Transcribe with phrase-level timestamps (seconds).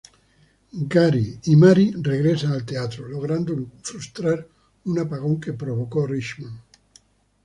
[0.93, 4.47] Gary y Mary regresan al teatro, logrando frustrar
[4.85, 6.59] un apagón que provocó Richman.